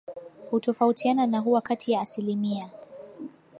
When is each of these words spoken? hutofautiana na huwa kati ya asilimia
hutofautiana 0.49 1.27
na 1.27 1.39
huwa 1.39 1.61
kati 1.61 1.91
ya 1.91 2.01
asilimia 2.01 2.69